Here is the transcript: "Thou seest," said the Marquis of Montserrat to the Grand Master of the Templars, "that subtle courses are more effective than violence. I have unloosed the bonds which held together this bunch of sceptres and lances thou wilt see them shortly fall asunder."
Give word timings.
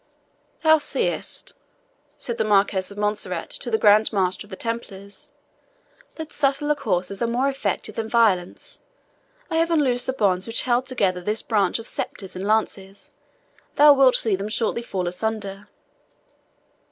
"Thou 0.63 0.79
seest," 0.79 1.53
said 2.17 2.39
the 2.39 2.43
Marquis 2.43 2.77
of 2.89 2.97
Montserrat 2.97 3.51
to 3.51 3.69
the 3.69 3.77
Grand 3.77 4.11
Master 4.11 4.47
of 4.47 4.49
the 4.49 4.55
Templars, 4.55 5.31
"that 6.15 6.33
subtle 6.33 6.73
courses 6.73 7.21
are 7.21 7.27
more 7.27 7.47
effective 7.49 7.93
than 7.93 8.09
violence. 8.09 8.79
I 9.51 9.57
have 9.57 9.69
unloosed 9.69 10.07
the 10.07 10.13
bonds 10.13 10.47
which 10.47 10.63
held 10.63 10.87
together 10.87 11.21
this 11.21 11.43
bunch 11.43 11.77
of 11.77 11.85
sceptres 11.85 12.35
and 12.35 12.47
lances 12.47 13.11
thou 13.75 13.93
wilt 13.93 14.15
see 14.15 14.35
them 14.35 14.49
shortly 14.49 14.81
fall 14.81 15.07
asunder." 15.07 15.69